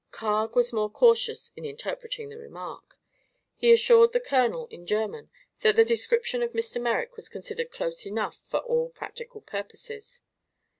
Carg 0.09 0.55
was 0.55 0.73
more 0.73 0.89
cautious 0.89 1.51
in 1.55 1.63
interpreting 1.63 2.29
the 2.29 2.37
remark. 2.39 2.97
He 3.55 3.71
assured 3.71 4.13
the 4.13 4.19
colonel, 4.19 4.65
in 4.71 4.87
German, 4.87 5.29
that 5.59 5.75
the 5.75 5.85
description 5.85 6.41
of 6.41 6.53
Mr. 6.53 6.81
Merrick 6.81 7.15
was 7.15 7.29
considered 7.29 7.69
close 7.69 8.07
enough 8.07 8.35
for 8.37 8.61
all 8.61 8.89
practical 8.89 9.41
purposes. 9.41 10.21